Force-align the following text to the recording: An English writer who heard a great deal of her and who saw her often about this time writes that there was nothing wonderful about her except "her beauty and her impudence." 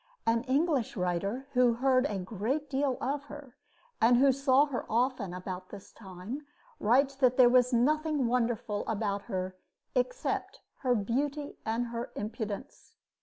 An 0.25 0.41
English 0.45 0.97
writer 0.97 1.45
who 1.53 1.73
heard 1.75 2.07
a 2.07 2.17
great 2.17 2.71
deal 2.71 2.97
of 2.99 3.25
her 3.25 3.55
and 4.01 4.17
who 4.17 4.31
saw 4.31 4.65
her 4.65 4.83
often 4.89 5.31
about 5.31 5.69
this 5.69 5.91
time 5.91 6.47
writes 6.79 7.13
that 7.17 7.37
there 7.37 7.49
was 7.49 7.71
nothing 7.71 8.25
wonderful 8.25 8.83
about 8.87 9.21
her 9.25 9.55
except 9.93 10.61
"her 10.79 10.95
beauty 10.95 11.59
and 11.67 11.89
her 11.89 12.11
impudence." 12.15 12.95